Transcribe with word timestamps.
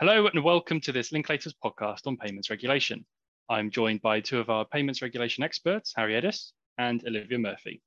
Hello 0.00 0.28
and 0.28 0.44
welcome 0.44 0.80
to 0.82 0.92
this 0.92 1.10
Linklaters 1.10 1.54
podcast 1.64 2.06
on 2.06 2.16
payments 2.16 2.50
regulation. 2.50 3.04
I'm 3.48 3.68
joined 3.68 4.00
by 4.00 4.20
two 4.20 4.38
of 4.38 4.48
our 4.48 4.64
payments 4.64 5.02
regulation 5.02 5.42
experts, 5.42 5.92
Harry 5.96 6.12
Eddis 6.12 6.52
and 6.78 7.04
Olivia 7.04 7.36
Murphy. 7.36 7.82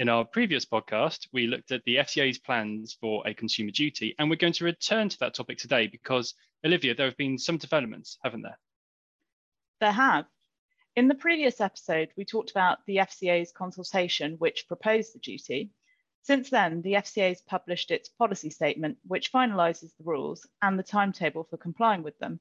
In 0.00 0.08
our 0.08 0.24
previous 0.24 0.66
podcast, 0.66 1.28
we 1.32 1.46
looked 1.46 1.70
at 1.70 1.84
the 1.84 1.98
FCA's 1.98 2.40
plans 2.40 2.98
for 3.00 3.22
a 3.24 3.34
consumer 3.34 3.70
duty, 3.70 4.16
and 4.18 4.28
we're 4.28 4.34
going 4.34 4.52
to 4.54 4.64
return 4.64 5.08
to 5.10 5.18
that 5.20 5.32
topic 5.32 5.58
today 5.58 5.86
because, 5.86 6.34
Olivia, 6.66 6.96
there 6.96 7.06
have 7.06 7.16
been 7.16 7.38
some 7.38 7.56
developments, 7.56 8.18
haven't 8.24 8.42
there? 8.42 8.58
There 9.80 9.92
have. 9.92 10.24
In 10.96 11.06
the 11.06 11.14
previous 11.14 11.60
episode, 11.60 12.08
we 12.16 12.24
talked 12.24 12.50
about 12.50 12.78
the 12.88 12.96
FCA's 12.96 13.52
consultation, 13.52 14.34
which 14.38 14.66
proposed 14.66 15.14
the 15.14 15.20
duty. 15.20 15.70
Since 16.28 16.50
then, 16.50 16.82
the 16.82 16.92
FCA 16.92 17.28
has 17.30 17.40
published 17.40 17.90
its 17.90 18.10
policy 18.10 18.50
statement, 18.50 18.98
which 19.06 19.32
finalises 19.32 19.96
the 19.96 20.04
rules 20.04 20.46
and 20.60 20.78
the 20.78 20.82
timetable 20.82 21.44
for 21.44 21.56
complying 21.56 22.02
with 22.02 22.18
them. 22.18 22.38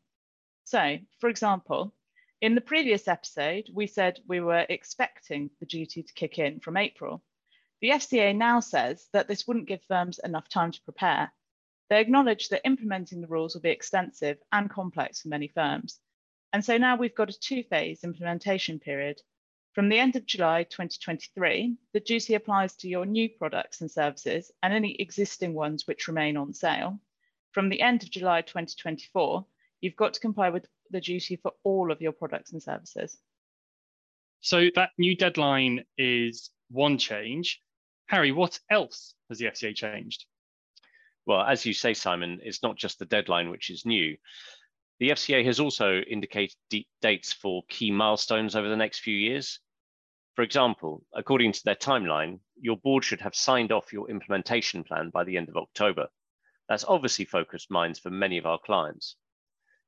So, 0.65 0.97
for 1.21 1.29
example, 1.29 1.95
in 2.41 2.53
the 2.53 2.59
previous 2.59 3.07
episode, 3.07 3.69
we 3.73 3.87
said 3.87 4.19
we 4.27 4.41
were 4.41 4.65
expecting 4.67 5.51
the 5.61 5.65
duty 5.65 6.03
to 6.03 6.13
kick 6.15 6.37
in 6.37 6.59
from 6.59 6.75
April. 6.75 7.23
The 7.79 7.91
FCA 7.91 8.35
now 8.35 8.59
says 8.59 9.07
that 9.13 9.29
this 9.29 9.47
wouldn't 9.47 9.69
give 9.69 9.85
firms 9.85 10.19
enough 10.21 10.49
time 10.49 10.73
to 10.73 10.83
prepare. 10.83 11.31
They 11.89 12.01
acknowledge 12.01 12.49
that 12.49 12.67
implementing 12.67 13.21
the 13.21 13.27
rules 13.27 13.53
will 13.53 13.61
be 13.61 13.69
extensive 13.69 14.37
and 14.51 14.69
complex 14.69 15.21
for 15.21 15.29
many 15.29 15.47
firms. 15.47 16.01
And 16.51 16.65
so 16.65 16.77
now 16.77 16.97
we've 16.97 17.15
got 17.15 17.29
a 17.29 17.39
two 17.39 17.63
phase 17.63 18.03
implementation 18.03 18.79
period. 18.79 19.21
From 19.77 19.89
the 19.89 19.99
end 19.99 20.15
of 20.15 20.25
July 20.25 20.63
2023, 20.63 21.75
the 21.93 21.99
duty 21.99 22.33
applies 22.33 22.75
to 22.77 22.87
your 22.87 23.05
new 23.05 23.29
products 23.29 23.81
and 23.81 23.91
services 23.91 24.51
and 24.63 24.73
any 24.73 24.95
existing 24.95 25.53
ones 25.53 25.85
which 25.85 26.07
remain 26.07 26.35
on 26.35 26.51
sale. 26.51 26.99
From 27.51 27.69
the 27.69 27.79
end 27.79 28.01
of 28.01 28.09
July 28.09 28.41
2024, 28.41 29.45
you've 29.81 29.95
got 29.95 30.15
to 30.15 30.19
comply 30.19 30.49
with 30.49 30.65
the 30.89 30.99
duty 30.99 31.35
for 31.35 31.51
all 31.63 31.91
of 31.91 32.01
your 32.01 32.11
products 32.11 32.53
and 32.53 32.63
services. 32.63 33.19
So 34.41 34.65
that 34.73 34.93
new 34.97 35.15
deadline 35.15 35.83
is 35.95 36.49
one 36.71 36.97
change. 36.97 37.61
Harry, 38.07 38.31
what 38.31 38.59
else 38.71 39.13
has 39.29 39.37
the 39.37 39.45
FCA 39.45 39.75
changed? 39.75 40.25
Well, 41.27 41.41
as 41.41 41.67
you 41.67 41.73
say, 41.73 41.93
Simon, 41.93 42.39
it's 42.41 42.63
not 42.63 42.77
just 42.77 42.97
the 42.97 43.05
deadline 43.05 43.51
which 43.51 43.69
is 43.69 43.85
new. 43.85 44.17
The 44.99 45.09
FCA 45.09 45.45
has 45.45 45.59
also 45.59 45.99
indicated 45.99 46.55
dates 46.99 47.31
for 47.31 47.61
key 47.69 47.91
milestones 47.91 48.55
over 48.55 48.69
the 48.69 48.75
next 48.75 49.01
few 49.01 49.15
years. 49.15 49.59
For 50.37 50.43
example, 50.43 51.03
according 51.15 51.53
to 51.53 51.63
their 51.65 51.73
timeline, 51.73 52.41
your 52.61 52.77
board 52.77 53.03
should 53.03 53.21
have 53.21 53.33
signed 53.33 53.71
off 53.71 53.91
your 53.91 54.07
implementation 54.07 54.83
plan 54.83 55.09
by 55.09 55.23
the 55.23 55.35
end 55.35 55.49
of 55.49 55.57
October. 55.57 56.09
That's 56.69 56.83
obviously 56.83 57.25
focused 57.25 57.71
minds 57.71 57.97
for 57.97 58.11
many 58.11 58.37
of 58.37 58.45
our 58.45 58.59
clients. 58.59 59.15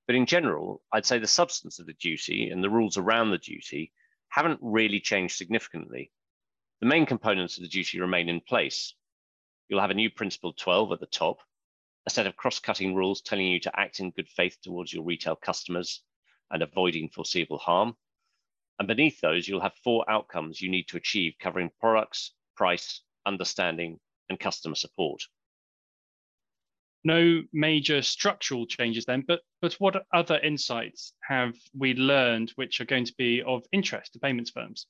But 0.07 0.15
in 0.15 0.25
general, 0.25 0.81
I'd 0.91 1.05
say 1.05 1.19
the 1.19 1.27
substance 1.27 1.77
of 1.77 1.85
the 1.85 1.93
duty 1.93 2.49
and 2.49 2.63
the 2.63 2.69
rules 2.71 2.97
around 2.97 3.29
the 3.29 3.37
duty 3.37 3.93
haven't 4.29 4.57
really 4.59 4.99
changed 4.99 5.35
significantly. 5.35 6.11
The 6.79 6.87
main 6.87 7.05
components 7.05 7.57
of 7.57 7.61
the 7.61 7.69
duty 7.69 7.99
remain 7.99 8.27
in 8.27 8.41
place. 8.41 8.95
You'll 9.67 9.81
have 9.81 9.91
a 9.91 9.93
new 9.93 10.09
Principle 10.09 10.53
12 10.53 10.93
at 10.93 10.99
the 10.99 11.05
top, 11.05 11.37
a 12.07 12.09
set 12.09 12.25
of 12.25 12.35
cross-cutting 12.35 12.95
rules 12.95 13.21
telling 13.21 13.45
you 13.45 13.59
to 13.59 13.79
act 13.79 13.99
in 13.99 14.09
good 14.09 14.27
faith 14.27 14.57
towards 14.63 14.91
your 14.91 15.03
retail 15.03 15.35
customers 15.35 16.01
and 16.49 16.63
avoiding 16.63 17.09
foreseeable 17.09 17.59
harm. 17.59 17.95
And 18.79 18.87
beneath 18.87 19.19
those, 19.19 19.47
you'll 19.47 19.59
have 19.59 19.75
four 19.83 20.09
outcomes 20.09 20.61
you 20.61 20.69
need 20.69 20.87
to 20.87 20.97
achieve 20.97 21.35
covering 21.39 21.69
products, 21.81 22.33
price, 22.55 23.01
understanding, 23.25 23.99
and 24.29 24.39
customer 24.39 24.75
support. 24.75 25.21
No 27.03 27.43
major 27.53 28.01
structural 28.01 28.65
changes 28.65 29.05
then, 29.05 29.23
but, 29.27 29.41
but 29.61 29.73
what 29.75 30.05
other 30.13 30.39
insights 30.39 31.13
have 31.27 31.55
we 31.77 31.93
learned 31.93 32.51
which 32.55 32.81
are 32.81 32.85
going 32.85 33.05
to 33.05 33.13
be 33.17 33.41
of 33.41 33.63
interest 33.71 34.13
to 34.13 34.19
payments 34.19 34.51
firms? 34.51 34.87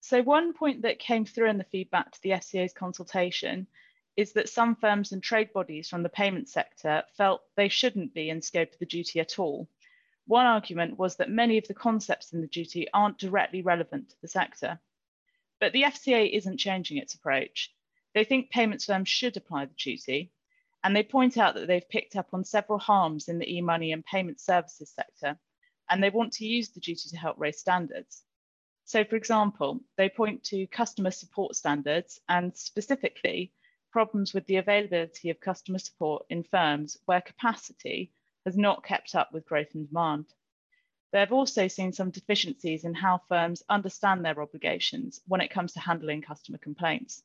So 0.00 0.22
one 0.22 0.54
point 0.54 0.82
that 0.82 0.98
came 0.98 1.24
through 1.24 1.50
in 1.50 1.58
the 1.58 1.64
feedback 1.64 2.12
to 2.12 2.22
the 2.22 2.30
FCA's 2.30 2.72
consultation 2.72 3.66
is 4.16 4.32
that 4.32 4.48
some 4.48 4.74
firms 4.74 5.12
and 5.12 5.22
trade 5.22 5.52
bodies 5.52 5.88
from 5.88 6.02
the 6.02 6.08
payment 6.08 6.48
sector 6.48 7.04
felt 7.16 7.42
they 7.56 7.68
shouldn't 7.68 8.14
be 8.14 8.30
in 8.30 8.42
scope 8.42 8.72
of 8.72 8.78
the 8.78 8.86
duty 8.86 9.20
at 9.20 9.38
all. 9.38 9.68
One 10.28 10.44
argument 10.44 10.98
was 10.98 11.16
that 11.16 11.30
many 11.30 11.56
of 11.56 11.66
the 11.68 11.74
concepts 11.74 12.34
in 12.34 12.42
the 12.42 12.46
duty 12.46 12.86
aren't 12.92 13.16
directly 13.16 13.62
relevant 13.62 14.10
to 14.10 14.20
the 14.20 14.28
sector. 14.28 14.78
But 15.58 15.72
the 15.72 15.84
FCA 15.84 16.30
isn't 16.36 16.58
changing 16.58 16.98
its 16.98 17.14
approach. 17.14 17.74
They 18.12 18.24
think 18.24 18.50
payments 18.50 18.84
firms 18.84 19.08
should 19.08 19.38
apply 19.38 19.64
the 19.64 19.74
duty, 19.74 20.30
and 20.84 20.94
they 20.94 21.02
point 21.02 21.38
out 21.38 21.54
that 21.54 21.66
they've 21.66 21.88
picked 21.88 22.14
up 22.14 22.34
on 22.34 22.44
several 22.44 22.78
harms 22.78 23.28
in 23.28 23.38
the 23.38 23.50
e-money 23.50 23.90
and 23.90 24.04
payment 24.04 24.38
services 24.38 24.90
sector, 24.90 25.38
and 25.88 26.02
they 26.02 26.10
want 26.10 26.34
to 26.34 26.46
use 26.46 26.68
the 26.68 26.80
duty 26.80 27.08
to 27.08 27.16
help 27.16 27.38
raise 27.38 27.58
standards. 27.58 28.22
So 28.84 29.04
for 29.04 29.16
example, 29.16 29.80
they 29.96 30.10
point 30.10 30.44
to 30.44 30.66
customer 30.66 31.10
support 31.10 31.56
standards 31.56 32.20
and 32.28 32.54
specifically 32.54 33.54
problems 33.90 34.34
with 34.34 34.44
the 34.44 34.56
availability 34.56 35.30
of 35.30 35.40
customer 35.40 35.78
support 35.78 36.26
in 36.28 36.42
firms 36.42 36.98
where 37.06 37.22
capacity 37.22 38.12
has 38.48 38.56
not 38.56 38.82
kept 38.82 39.14
up 39.14 39.30
with 39.30 39.44
growth 39.44 39.74
and 39.74 39.86
demand. 39.86 40.24
They 41.12 41.20
have 41.20 41.32
also 41.32 41.68
seen 41.68 41.92
some 41.92 42.10
deficiencies 42.10 42.84
in 42.84 42.94
how 42.94 43.20
firms 43.28 43.62
understand 43.68 44.24
their 44.24 44.40
obligations 44.40 45.20
when 45.26 45.42
it 45.42 45.50
comes 45.50 45.74
to 45.74 45.80
handling 45.80 46.22
customer 46.22 46.56
complaints. 46.56 47.22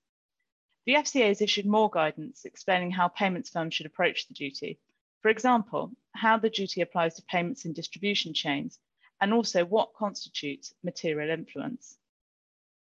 The 0.85 0.95
FCA 0.95 1.29
has 1.29 1.41
issued 1.41 1.65
more 1.65 1.89
guidance 1.89 2.43
explaining 2.43 2.91
how 2.91 3.07
payments 3.07 3.49
firms 3.49 3.73
should 3.73 3.85
approach 3.85 4.27
the 4.27 4.33
duty. 4.33 4.79
For 5.21 5.29
example, 5.29 5.93
how 6.11 6.37
the 6.37 6.49
duty 6.49 6.81
applies 6.81 7.15
to 7.15 7.23
payments 7.23 7.63
in 7.63 7.71
distribution 7.71 8.33
chains, 8.33 8.77
and 9.21 9.33
also 9.33 9.63
what 9.63 9.93
constitutes 9.93 10.73
material 10.83 11.29
influence. 11.29 11.97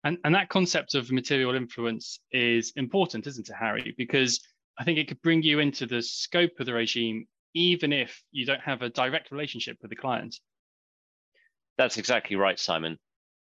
And, 0.04 0.19
and 0.24 0.36
that 0.36 0.50
concept 0.50 0.94
of 0.94 1.12
material 1.12 1.56
influence 1.56 2.19
is 2.31 2.72
important, 2.75 3.25
isn't 3.25 3.50
it, 3.50 3.56
Harry? 3.56 3.96
Because 3.98 4.40
I 4.78 4.84
think 4.84 5.00
it 5.00 5.08
could 5.08 5.24
bring 5.24 5.42
you 5.42 5.58
into 5.58 5.88
the 5.88 6.04
scope 6.04 6.59
of 6.59 6.68
the 6.68 6.75
regime, 6.75 7.28
even 7.57 7.91
if 7.91 8.22
you 8.31 8.45
don't 8.45 8.62
have 8.62 8.81
a 8.81 8.90
direct 8.90 9.31
relationship 9.31 9.78
with 9.81 9.90
the 9.90 9.95
client. 9.95 10.35
That's 11.78 11.97
exactly 11.97 12.35
right, 12.35 12.59
Simon. 12.59 13.00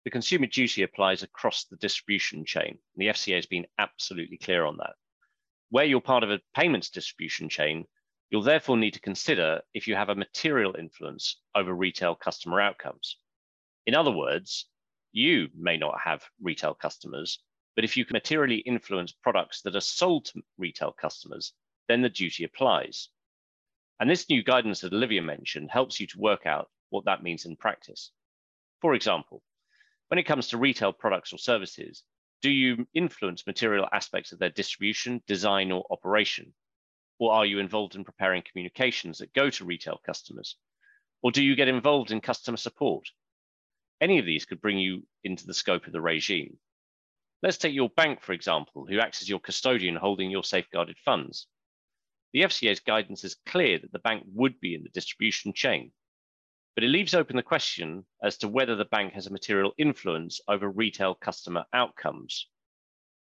The 0.05 0.11
consumer 0.11 0.47
duty 0.47 0.83
applies 0.83 1.23
across 1.23 1.65
the 1.65 1.75
distribution 1.75 2.45
chain. 2.45 2.79
The 2.95 3.07
FCA 3.07 3.35
has 3.35 3.45
been 3.45 3.67
absolutely 3.77 4.37
clear 4.37 4.63
on 4.63 4.77
that. 4.77 4.93
Where 5.69 5.83
you're 5.83 5.99
part 5.99 6.23
of 6.23 6.31
a 6.31 6.39
payments 6.55 6.89
distribution 6.89 7.49
chain, 7.49 7.85
you'll 8.29 8.43
therefore 8.43 8.77
need 8.77 8.93
to 8.93 9.01
consider 9.01 9.61
if 9.73 9.87
you 9.87 9.95
have 9.95 10.09
a 10.09 10.15
material 10.15 10.75
influence 10.77 11.41
over 11.55 11.73
retail 11.73 12.15
customer 12.15 12.61
outcomes. 12.61 13.17
In 13.85 13.95
other 13.95 14.11
words, 14.11 14.67
you 15.11 15.49
may 15.53 15.75
not 15.75 15.99
have 15.99 16.23
retail 16.41 16.73
customers, 16.73 17.39
but 17.75 17.83
if 17.83 17.97
you 17.97 18.05
can 18.05 18.13
materially 18.13 18.57
influence 18.59 19.11
products 19.11 19.61
that 19.63 19.75
are 19.75 19.81
sold 19.81 20.25
to 20.25 20.41
retail 20.57 20.93
customers, 20.93 21.51
then 21.89 22.01
the 22.01 22.09
duty 22.09 22.45
applies. 22.45 23.09
And 23.99 24.09
this 24.09 24.29
new 24.29 24.43
guidance 24.43 24.81
that 24.81 24.93
Olivia 24.93 25.21
mentioned 25.21 25.71
helps 25.71 25.99
you 25.99 26.07
to 26.07 26.19
work 26.19 26.45
out 26.45 26.69
what 26.89 27.05
that 27.05 27.23
means 27.23 27.45
in 27.45 27.55
practice. 27.55 28.11
For 28.81 28.93
example, 28.93 29.41
when 30.09 30.19
it 30.19 30.23
comes 30.27 30.49
to 30.49 30.57
retail 30.57 30.93
products 30.93 31.33
or 31.33 31.37
services, 31.37 32.03
do 32.41 32.51
you 32.51 32.87
influence 32.93 33.47
material 33.47 33.87
aspects 33.91 34.31
of 34.31 34.39
their 34.39 34.51
distribution, 34.51 35.23
design, 35.25 35.71
or 35.71 35.85
operation? 35.89 36.53
Or 37.19 37.33
are 37.33 37.45
you 37.45 37.57
involved 37.57 37.95
in 37.95 38.05
preparing 38.05 38.43
communications 38.43 39.17
that 39.17 39.33
go 39.33 39.49
to 39.49 39.65
retail 39.65 39.99
customers? 40.05 40.55
Or 41.23 41.31
do 41.31 41.43
you 41.43 41.55
get 41.55 41.67
involved 41.67 42.11
in 42.11 42.21
customer 42.21 42.57
support? 42.57 43.09
Any 43.99 44.19
of 44.19 44.25
these 44.25 44.45
could 44.45 44.61
bring 44.61 44.77
you 44.77 45.07
into 45.23 45.47
the 45.47 45.55
scope 45.55 45.87
of 45.87 45.93
the 45.93 46.01
regime. 46.01 46.59
Let's 47.41 47.57
take 47.57 47.73
your 47.73 47.89
bank, 47.89 48.21
for 48.21 48.33
example, 48.33 48.85
who 48.85 48.99
acts 48.99 49.23
as 49.23 49.29
your 49.29 49.39
custodian 49.39 49.95
holding 49.95 50.29
your 50.29 50.43
safeguarded 50.43 50.97
funds. 50.99 51.47
The 52.37 52.43
FCA's 52.43 52.81
guidance 52.81 53.23
is 53.23 53.33
clear 53.47 53.79
that 53.79 53.91
the 53.91 53.97
bank 53.97 54.23
would 54.27 54.59
be 54.59 54.75
in 54.75 54.83
the 54.83 54.89
distribution 54.89 55.53
chain, 55.53 55.91
but 56.75 56.83
it 56.83 56.89
leaves 56.89 57.15
open 57.15 57.35
the 57.35 57.41
question 57.41 58.05
as 58.21 58.37
to 58.37 58.47
whether 58.47 58.75
the 58.75 58.85
bank 58.85 59.13
has 59.13 59.25
a 59.25 59.31
material 59.31 59.73
influence 59.79 60.39
over 60.47 60.69
retail 60.69 61.15
customer 61.15 61.65
outcomes. 61.73 62.47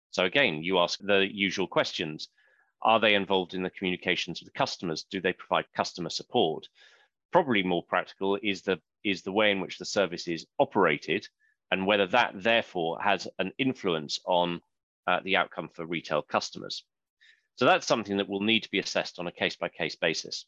So 0.10 0.25
again, 0.25 0.63
you 0.63 0.80
ask 0.80 1.00
the 1.00 1.31
usual 1.31 1.68
questions. 1.68 2.30
Are 2.81 3.00
they 3.00 3.13
involved 3.13 3.54
in 3.54 3.62
the 3.62 3.69
communications 3.69 4.42
with 4.42 4.51
the 4.51 4.57
customers? 4.57 5.04
Do 5.04 5.21
they 5.21 5.33
provide 5.33 5.71
customer 5.75 6.10
support? 6.10 6.68
Probably 7.31 7.62
more 7.62 7.83
practical 7.83 8.39
is 8.42 8.63
the 8.63 8.81
is 9.04 9.21
the 9.21 9.31
way 9.31 9.51
in 9.51 9.62
which 9.62 9.77
the 9.77 9.86
service 9.86 10.27
is 10.27 10.48
operated 10.57 11.27
and 11.69 11.86
whether 11.86 12.07
that 12.07 12.42
therefore 12.42 13.00
has 13.00 13.27
an 13.38 13.51
influence 13.60 14.19
on 14.25 14.60
uh, 15.06 15.19
the 15.19 15.38
outcome 15.38 15.69
for 15.69 15.86
retail 15.86 16.24
customers. 16.24 16.83
So 17.55 17.65
that's 17.65 17.88
something 17.88 18.17
that 18.17 18.29
will 18.29 18.41
need 18.41 18.63
to 18.63 18.71
be 18.71 18.79
assessed 18.79 19.19
on 19.19 19.27
a 19.27 19.31
case 19.31 19.55
by 19.55 19.69
case 19.69 19.95
basis. 19.95 20.45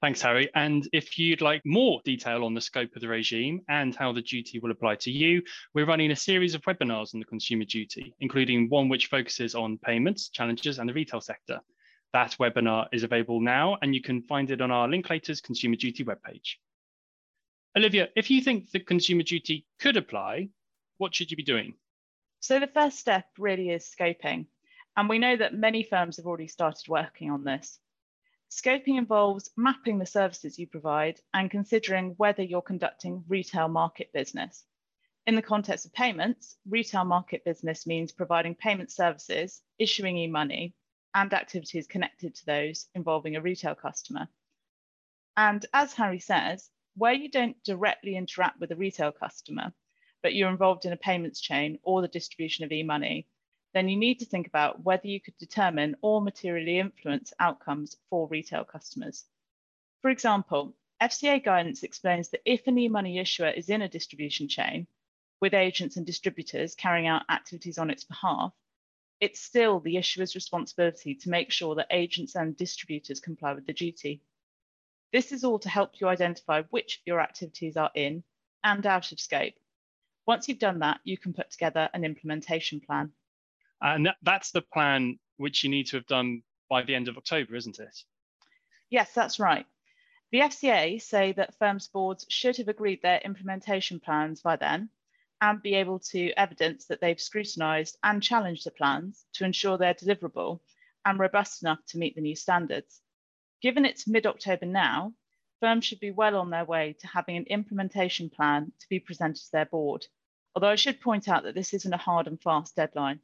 Thanks, 0.00 0.20
Harry. 0.20 0.50
And 0.54 0.86
if 0.92 1.18
you'd 1.18 1.40
like 1.40 1.62
more 1.64 2.00
detail 2.04 2.44
on 2.44 2.52
the 2.52 2.60
scope 2.60 2.94
of 2.94 3.00
the 3.00 3.08
regime 3.08 3.62
and 3.68 3.96
how 3.96 4.12
the 4.12 4.20
duty 4.20 4.58
will 4.58 4.70
apply 4.70 4.96
to 4.96 5.10
you, 5.10 5.42
we're 5.72 5.86
running 5.86 6.10
a 6.10 6.16
series 6.16 6.54
of 6.54 6.62
webinars 6.62 7.14
on 7.14 7.20
the 7.20 7.26
consumer 7.26 7.64
duty, 7.64 8.14
including 8.20 8.68
one 8.68 8.88
which 8.88 9.06
focuses 9.06 9.54
on 9.54 9.78
payments, 9.78 10.28
challenges, 10.28 10.78
and 10.78 10.88
the 10.88 10.92
retail 10.92 11.22
sector. 11.22 11.58
That 12.12 12.36
webinar 12.38 12.86
is 12.92 13.02
available 13.02 13.40
now 13.40 13.78
and 13.82 13.94
you 13.94 14.02
can 14.02 14.22
find 14.22 14.50
it 14.50 14.60
on 14.60 14.70
our 14.70 14.86
Linklaters 14.86 15.42
Consumer 15.42 15.76
Duty 15.76 16.04
webpage. 16.04 16.56
Olivia, 17.76 18.08
if 18.14 18.30
you 18.30 18.40
think 18.40 18.70
the 18.70 18.80
consumer 18.80 19.22
duty 19.22 19.66
could 19.80 19.96
apply, 19.96 20.48
what 20.98 21.14
should 21.14 21.30
you 21.30 21.36
be 21.36 21.42
doing? 21.42 21.74
So 22.40 22.60
the 22.60 22.68
first 22.68 22.98
step 22.98 23.24
really 23.38 23.70
is 23.70 23.92
scoping. 23.98 24.46
And 24.96 25.08
we 25.08 25.18
know 25.18 25.36
that 25.36 25.54
many 25.54 25.82
firms 25.82 26.16
have 26.16 26.26
already 26.26 26.46
started 26.46 26.88
working 26.88 27.30
on 27.30 27.44
this. 27.44 27.78
Scoping 28.50 28.98
involves 28.98 29.50
mapping 29.56 29.98
the 29.98 30.06
services 30.06 30.58
you 30.58 30.68
provide 30.68 31.20
and 31.32 31.50
considering 31.50 32.14
whether 32.18 32.42
you're 32.42 32.62
conducting 32.62 33.24
retail 33.26 33.66
market 33.66 34.12
business. 34.12 34.64
In 35.26 35.34
the 35.34 35.42
context 35.42 35.86
of 35.86 35.92
payments, 35.92 36.56
retail 36.68 37.04
market 37.04 37.44
business 37.44 37.86
means 37.86 38.12
providing 38.12 38.54
payment 38.54 38.92
services, 38.92 39.62
issuing 39.78 40.18
e-money, 40.18 40.74
and 41.14 41.32
activities 41.32 41.86
connected 41.86 42.34
to 42.34 42.46
those 42.46 42.86
involving 42.94 43.34
a 43.34 43.40
retail 43.40 43.74
customer. 43.74 44.28
And 45.36 45.64
as 45.72 45.94
Harry 45.94 46.20
says, 46.20 46.70
where 46.94 47.12
you 47.12 47.28
don't 47.30 47.60
directly 47.64 48.16
interact 48.16 48.60
with 48.60 48.70
a 48.70 48.76
retail 48.76 49.10
customer, 49.10 49.72
but 50.22 50.34
you're 50.34 50.50
involved 50.50 50.84
in 50.84 50.92
a 50.92 50.96
payments 50.96 51.40
chain 51.40 51.78
or 51.82 52.02
the 52.02 52.08
distribution 52.08 52.64
of 52.64 52.70
e-money, 52.70 53.26
then 53.74 53.88
you 53.88 53.96
need 53.96 54.20
to 54.20 54.24
think 54.24 54.46
about 54.46 54.84
whether 54.84 55.08
you 55.08 55.20
could 55.20 55.36
determine 55.36 55.96
or 56.00 56.22
materially 56.22 56.78
influence 56.78 57.32
outcomes 57.40 57.96
for 58.08 58.28
retail 58.28 58.64
customers. 58.64 59.24
For 60.00 60.10
example, 60.10 60.74
FCA 61.02 61.44
guidance 61.44 61.82
explains 61.82 62.28
that 62.28 62.42
if 62.44 62.66
an 62.66 62.78
e-money 62.78 63.18
issuer 63.18 63.48
is 63.48 63.68
in 63.68 63.82
a 63.82 63.88
distribution 63.88 64.48
chain 64.48 64.86
with 65.40 65.54
agents 65.54 65.96
and 65.96 66.06
distributors 66.06 66.76
carrying 66.76 67.08
out 67.08 67.22
activities 67.28 67.76
on 67.76 67.90
its 67.90 68.04
behalf, 68.04 68.52
it's 69.20 69.40
still 69.40 69.80
the 69.80 69.96
issuer's 69.96 70.36
responsibility 70.36 71.14
to 71.16 71.30
make 71.30 71.50
sure 71.50 71.74
that 71.74 71.88
agents 71.90 72.36
and 72.36 72.56
distributors 72.56 73.20
comply 73.20 73.54
with 73.54 73.66
the 73.66 73.72
duty. 73.72 74.22
This 75.12 75.32
is 75.32 75.42
all 75.42 75.58
to 75.58 75.68
help 75.68 76.00
you 76.00 76.08
identify 76.08 76.62
which 76.70 76.98
of 76.98 77.02
your 77.06 77.20
activities 77.20 77.76
are 77.76 77.90
in 77.94 78.22
and 78.62 78.86
out 78.86 79.10
of 79.10 79.20
scope. 79.20 79.54
Once 80.26 80.48
you've 80.48 80.58
done 80.58 80.78
that, 80.78 81.00
you 81.04 81.18
can 81.18 81.32
put 81.32 81.50
together 81.50 81.90
an 81.92 82.04
implementation 82.04 82.80
plan. 82.80 83.12
And 83.84 84.08
that's 84.22 84.50
the 84.50 84.62
plan 84.62 85.18
which 85.36 85.62
you 85.62 85.68
need 85.68 85.86
to 85.88 85.96
have 85.98 86.06
done 86.06 86.42
by 86.70 86.82
the 86.82 86.94
end 86.94 87.06
of 87.06 87.18
October, 87.18 87.54
isn't 87.54 87.78
it? 87.78 87.96
Yes, 88.88 89.12
that's 89.12 89.38
right. 89.38 89.66
The 90.32 90.40
FCA 90.40 91.00
say 91.02 91.32
that 91.32 91.58
firms' 91.58 91.88
boards 91.88 92.24
should 92.30 92.56
have 92.56 92.68
agreed 92.68 93.02
their 93.02 93.18
implementation 93.18 94.00
plans 94.00 94.40
by 94.40 94.56
then, 94.56 94.88
and 95.42 95.60
be 95.60 95.74
able 95.74 95.98
to 95.98 96.32
evidence 96.32 96.86
that 96.86 97.02
they've 97.02 97.20
scrutinised 97.20 97.98
and 98.02 98.22
challenged 98.22 98.64
the 98.64 98.70
plans 98.70 99.26
to 99.34 99.44
ensure 99.44 99.76
they're 99.76 99.92
deliverable 99.92 100.60
and 101.04 101.18
robust 101.18 101.62
enough 101.62 101.84
to 101.88 101.98
meet 101.98 102.14
the 102.14 102.22
new 102.22 102.34
standards. 102.34 103.02
Given 103.60 103.84
it's 103.84 104.08
mid-October 104.08 104.64
now, 104.64 105.12
firms 105.60 105.84
should 105.84 106.00
be 106.00 106.10
well 106.10 106.36
on 106.36 106.48
their 106.48 106.64
way 106.64 106.96
to 107.00 107.06
having 107.06 107.36
an 107.36 107.44
implementation 107.44 108.30
plan 108.30 108.72
to 108.80 108.88
be 108.88 108.98
presented 108.98 109.44
to 109.44 109.52
their 109.52 109.66
board, 109.66 110.06
although 110.54 110.70
I 110.70 110.76
should 110.76 111.02
point 111.02 111.28
out 111.28 111.42
that 111.42 111.54
this 111.54 111.74
isn't 111.74 111.92
a 111.92 111.98
hard 111.98 112.26
and 112.26 112.40
fast 112.40 112.76
deadline. 112.76 113.20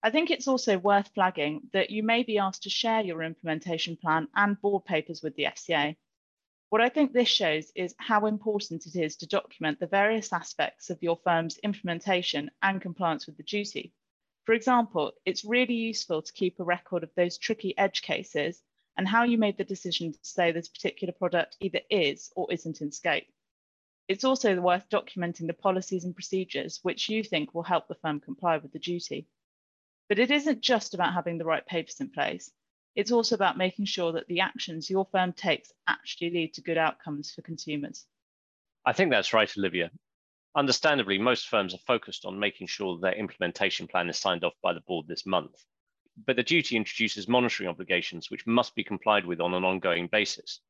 I 0.00 0.10
think 0.10 0.30
it's 0.30 0.46
also 0.46 0.78
worth 0.78 1.12
flagging 1.12 1.68
that 1.72 1.90
you 1.90 2.04
may 2.04 2.22
be 2.22 2.38
asked 2.38 2.62
to 2.62 2.70
share 2.70 3.00
your 3.00 3.22
implementation 3.22 3.96
plan 3.96 4.28
and 4.36 4.60
board 4.60 4.84
papers 4.84 5.22
with 5.22 5.34
the 5.34 5.44
FCA. 5.46 5.96
What 6.68 6.80
I 6.80 6.88
think 6.88 7.12
this 7.12 7.28
shows 7.28 7.72
is 7.74 7.96
how 7.98 8.26
important 8.26 8.86
it 8.86 8.94
is 8.94 9.16
to 9.16 9.26
document 9.26 9.80
the 9.80 9.88
various 9.88 10.32
aspects 10.32 10.90
of 10.90 11.02
your 11.02 11.16
firm's 11.24 11.58
implementation 11.58 12.50
and 12.62 12.80
compliance 12.80 13.26
with 13.26 13.38
the 13.38 13.42
duty. 13.42 13.92
For 14.44 14.52
example, 14.52 15.14
it's 15.24 15.44
really 15.44 15.74
useful 15.74 16.22
to 16.22 16.32
keep 16.32 16.60
a 16.60 16.64
record 16.64 17.02
of 17.02 17.10
those 17.16 17.36
tricky 17.36 17.76
edge 17.76 18.02
cases 18.02 18.62
and 18.96 19.08
how 19.08 19.24
you 19.24 19.36
made 19.36 19.58
the 19.58 19.64
decision 19.64 20.12
to 20.12 20.18
say 20.22 20.52
this 20.52 20.68
particular 20.68 21.12
product 21.12 21.56
either 21.58 21.80
is 21.90 22.30
or 22.36 22.52
isn't 22.52 22.80
in 22.82 22.92
scope. 22.92 23.24
It's 24.06 24.24
also 24.24 24.60
worth 24.60 24.88
documenting 24.90 25.48
the 25.48 25.54
policies 25.54 26.04
and 26.04 26.14
procedures 26.14 26.78
which 26.82 27.08
you 27.08 27.24
think 27.24 27.52
will 27.52 27.64
help 27.64 27.88
the 27.88 27.96
firm 27.96 28.20
comply 28.20 28.58
with 28.58 28.72
the 28.72 28.78
duty. 28.78 29.26
But 30.08 30.18
it 30.18 30.30
isn't 30.30 30.60
just 30.60 30.94
about 30.94 31.14
having 31.14 31.38
the 31.38 31.44
right 31.44 31.66
papers 31.66 32.00
in 32.00 32.10
place. 32.10 32.50
It's 32.94 33.12
also 33.12 33.34
about 33.34 33.58
making 33.58 33.84
sure 33.84 34.12
that 34.12 34.26
the 34.26 34.40
actions 34.40 34.90
your 34.90 35.06
firm 35.12 35.32
takes 35.32 35.72
actually 35.86 36.30
lead 36.30 36.54
to 36.54 36.62
good 36.62 36.78
outcomes 36.78 37.32
for 37.32 37.42
consumers. 37.42 38.06
I 38.84 38.92
think 38.92 39.10
that's 39.10 39.32
right, 39.32 39.52
Olivia. 39.56 39.90
Understandably, 40.56 41.18
most 41.18 41.48
firms 41.48 41.74
are 41.74 41.84
focused 41.86 42.24
on 42.24 42.38
making 42.38 42.66
sure 42.66 42.98
their 42.98 43.12
implementation 43.12 43.86
plan 43.86 44.08
is 44.08 44.18
signed 44.18 44.44
off 44.44 44.54
by 44.62 44.72
the 44.72 44.80
board 44.80 45.06
this 45.06 45.26
month. 45.26 45.62
But 46.26 46.36
the 46.36 46.42
duty 46.42 46.74
introduces 46.74 47.28
monitoring 47.28 47.68
obligations 47.68 48.30
which 48.30 48.46
must 48.46 48.74
be 48.74 48.82
complied 48.82 49.26
with 49.26 49.40
on 49.40 49.54
an 49.54 49.64
ongoing 49.64 50.08
basis. 50.08 50.60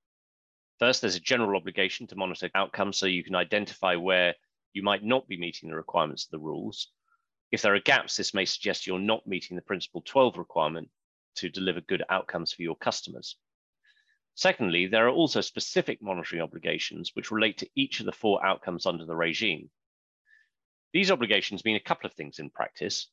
First, 0.78 1.00
there's 1.00 1.16
a 1.16 1.20
general 1.20 1.56
obligation 1.56 2.06
to 2.08 2.16
monitor 2.16 2.50
outcomes 2.54 2.98
so 2.98 3.06
you 3.06 3.24
can 3.24 3.34
identify 3.34 3.96
where 3.96 4.34
you 4.74 4.82
might 4.82 5.02
not 5.02 5.26
be 5.26 5.38
meeting 5.38 5.70
the 5.70 5.76
requirements 5.76 6.26
of 6.26 6.32
the 6.32 6.38
rules. 6.38 6.90
If 7.50 7.62
there 7.62 7.74
are 7.74 7.80
gaps, 7.80 8.16
this 8.16 8.34
may 8.34 8.44
suggest 8.44 8.86
you're 8.86 8.98
not 8.98 9.26
meeting 9.26 9.56
the 9.56 9.62
Principle 9.62 10.02
12 10.04 10.36
requirement 10.36 10.90
to 11.36 11.48
deliver 11.48 11.80
good 11.80 12.02
outcomes 12.10 12.52
for 12.52 12.62
your 12.62 12.76
customers. 12.76 13.36
Secondly, 14.34 14.86
there 14.86 15.06
are 15.08 15.10
also 15.10 15.40
specific 15.40 16.00
monitoring 16.02 16.42
obligations 16.42 17.10
which 17.14 17.30
relate 17.30 17.58
to 17.58 17.70
each 17.74 18.00
of 18.00 18.06
the 18.06 18.12
four 18.12 18.44
outcomes 18.44 18.86
under 18.86 19.04
the 19.04 19.16
regime. 19.16 19.70
These 20.92 21.10
obligations 21.10 21.64
mean 21.64 21.76
a 21.76 21.80
couple 21.80 22.06
of 22.06 22.14
things 22.14 22.38
in 22.38 22.50
practice. 22.50 23.08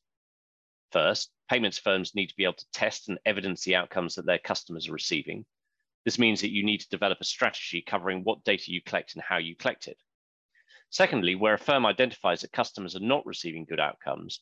First, 0.92 1.32
payments 1.50 1.78
firms 1.78 2.14
need 2.14 2.28
to 2.28 2.36
be 2.36 2.44
able 2.44 2.54
to 2.54 2.70
test 2.72 3.08
and 3.08 3.18
evidence 3.26 3.64
the 3.64 3.74
outcomes 3.74 4.14
that 4.14 4.26
their 4.26 4.38
customers 4.38 4.88
are 4.88 4.92
receiving. 4.92 5.44
This 6.04 6.18
means 6.18 6.40
that 6.42 6.52
you 6.52 6.62
need 6.62 6.78
to 6.82 6.88
develop 6.88 7.18
a 7.20 7.24
strategy 7.24 7.82
covering 7.82 8.22
what 8.22 8.44
data 8.44 8.70
you 8.70 8.80
collect 8.80 9.14
and 9.14 9.22
how 9.22 9.38
you 9.38 9.56
collect 9.56 9.88
it. 9.88 9.98
Secondly, 10.90 11.34
where 11.34 11.54
a 11.54 11.58
firm 11.58 11.84
identifies 11.84 12.40
that 12.40 12.52
customers 12.52 12.96
are 12.96 13.00
not 13.00 13.26
receiving 13.26 13.64
good 13.64 13.80
outcomes, 13.80 14.40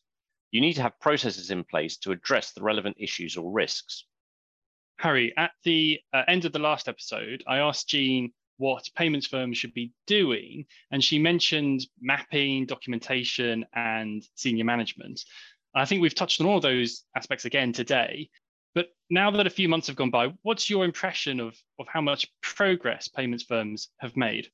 you 0.50 0.60
need 0.60 0.74
to 0.74 0.82
have 0.82 1.00
processes 1.00 1.50
in 1.50 1.64
place 1.64 1.96
to 1.98 2.12
address 2.12 2.52
the 2.52 2.62
relevant 2.62 2.96
issues 2.98 3.36
or 3.36 3.52
risks. 3.52 4.04
Harry, 4.98 5.32
at 5.36 5.50
the 5.64 6.00
uh, 6.12 6.22
end 6.28 6.44
of 6.44 6.52
the 6.52 6.58
last 6.58 6.88
episode, 6.88 7.42
I 7.46 7.58
asked 7.58 7.88
Jean 7.88 8.32
what 8.58 8.88
payments 8.94 9.26
firms 9.26 9.58
should 9.58 9.74
be 9.74 9.92
doing, 10.06 10.66
and 10.92 11.02
she 11.02 11.18
mentioned 11.18 11.86
mapping, 12.00 12.66
documentation, 12.66 13.66
and 13.74 14.22
senior 14.36 14.64
management. 14.64 15.20
I 15.74 15.84
think 15.86 16.00
we've 16.00 16.14
touched 16.14 16.40
on 16.40 16.46
all 16.46 16.60
those 16.60 17.02
aspects 17.16 17.44
again 17.44 17.72
today. 17.72 18.30
But 18.74 18.88
now 19.10 19.30
that 19.32 19.46
a 19.46 19.50
few 19.50 19.68
months 19.68 19.86
have 19.88 19.96
gone 19.96 20.10
by, 20.10 20.32
what's 20.42 20.70
your 20.70 20.84
impression 20.84 21.40
of, 21.40 21.56
of 21.78 21.86
how 21.88 22.00
much 22.00 22.28
progress 22.42 23.08
payments 23.08 23.44
firms 23.44 23.88
have 23.98 24.16
made? 24.16 24.48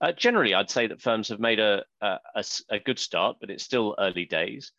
Uh, 0.00 0.12
generally, 0.12 0.54
I'd 0.54 0.70
say 0.70 0.86
that 0.86 1.00
firms 1.00 1.28
have 1.28 1.40
made 1.40 1.58
a, 1.58 1.82
a, 2.00 2.44
a, 2.70 2.78
good 2.78 2.98
start, 2.98 3.38
but 3.40 3.50
it's 3.50 3.64
still 3.64 3.94
early 3.98 4.26
days 4.26 4.72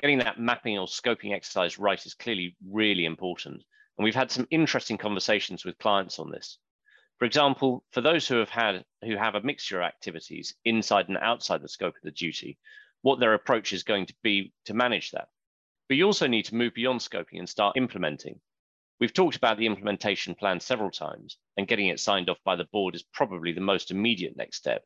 getting 0.00 0.18
that 0.18 0.40
mapping 0.40 0.78
or 0.78 0.86
scoping 0.86 1.34
exercise 1.34 1.78
right 1.78 2.04
is 2.04 2.14
clearly 2.14 2.56
really 2.68 3.04
important. 3.04 3.62
And 3.96 4.04
we've 4.04 4.14
had 4.14 4.30
some 4.30 4.46
interesting 4.50 4.98
conversations 4.98 5.64
with 5.64 5.78
clients 5.78 6.18
on 6.18 6.30
this. 6.30 6.58
For 7.18 7.26
example, 7.26 7.84
for 7.92 8.00
those 8.00 8.26
who 8.26 8.36
have 8.36 8.48
had 8.48 8.84
who 9.02 9.16
have 9.16 9.36
a 9.36 9.42
mixture 9.42 9.80
of 9.80 9.86
activities 9.86 10.54
inside 10.64 11.08
and 11.08 11.18
outside 11.18 11.62
the 11.62 11.68
scope 11.68 11.94
of 11.94 12.02
the 12.02 12.10
duty, 12.10 12.58
what 13.02 13.20
their 13.20 13.34
approach 13.34 13.72
is 13.72 13.84
going 13.84 14.06
to 14.06 14.14
be 14.22 14.52
to 14.64 14.74
manage 14.74 15.12
that. 15.12 15.28
But 15.88 15.96
you 15.96 16.06
also 16.06 16.26
need 16.26 16.46
to 16.46 16.56
move 16.56 16.74
beyond 16.74 17.00
scoping 17.00 17.38
and 17.38 17.48
start 17.48 17.76
implementing. 17.76 18.40
We've 19.00 19.12
talked 19.12 19.36
about 19.36 19.58
the 19.58 19.66
implementation 19.66 20.34
plan 20.34 20.60
several 20.60 20.90
times, 20.90 21.36
and 21.56 21.66
getting 21.66 21.88
it 21.88 21.98
signed 21.98 22.30
off 22.30 22.38
by 22.44 22.56
the 22.56 22.68
board 22.72 22.94
is 22.94 23.02
probably 23.02 23.52
the 23.52 23.60
most 23.60 23.90
immediate 23.90 24.36
next 24.36 24.56
step. 24.56 24.84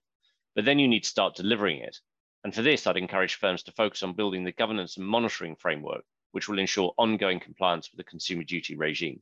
But 0.54 0.64
then 0.64 0.78
you 0.78 0.88
need 0.88 1.04
to 1.04 1.08
start 1.08 1.36
delivering 1.36 1.78
it. 1.78 1.98
And 2.42 2.54
for 2.54 2.62
this, 2.62 2.86
I'd 2.86 2.96
encourage 2.96 3.34
firms 3.34 3.62
to 3.64 3.72
focus 3.72 4.02
on 4.02 4.14
building 4.14 4.44
the 4.44 4.52
governance 4.52 4.96
and 4.96 5.06
monitoring 5.06 5.56
framework, 5.56 6.04
which 6.32 6.48
will 6.48 6.58
ensure 6.58 6.94
ongoing 6.96 7.38
compliance 7.38 7.90
with 7.90 7.98
the 7.98 8.10
consumer 8.10 8.44
duty 8.44 8.76
regime. 8.76 9.20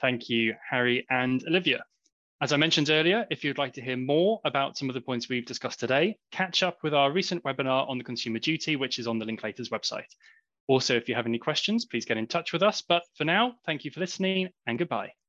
Thank 0.00 0.28
you, 0.28 0.54
Harry 0.68 1.06
and 1.08 1.44
Olivia. 1.46 1.84
As 2.40 2.52
I 2.52 2.56
mentioned 2.56 2.90
earlier, 2.90 3.26
if 3.30 3.44
you'd 3.44 3.58
like 3.58 3.74
to 3.74 3.80
hear 3.80 3.96
more 3.96 4.40
about 4.44 4.76
some 4.76 4.90
of 4.90 4.94
the 4.94 5.00
points 5.00 5.28
we've 5.28 5.46
discussed 5.46 5.78
today, 5.80 6.18
catch 6.32 6.62
up 6.62 6.82
with 6.82 6.92
our 6.92 7.12
recent 7.12 7.44
webinar 7.44 7.88
on 7.88 7.96
the 7.96 8.04
consumer 8.04 8.40
duty, 8.40 8.74
which 8.74 8.98
is 8.98 9.06
on 9.06 9.18
the 9.18 9.24
Linklaters 9.24 9.70
website. 9.70 10.10
Also, 10.66 10.96
if 10.96 11.08
you 11.08 11.14
have 11.14 11.26
any 11.26 11.38
questions, 11.38 11.84
please 11.84 12.04
get 12.04 12.16
in 12.16 12.26
touch 12.26 12.52
with 12.52 12.62
us. 12.62 12.82
But 12.82 13.02
for 13.16 13.24
now, 13.24 13.54
thank 13.66 13.84
you 13.84 13.90
for 13.90 14.00
listening 14.00 14.48
and 14.66 14.78
goodbye. 14.78 15.23